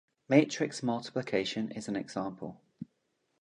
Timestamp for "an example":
1.87-2.59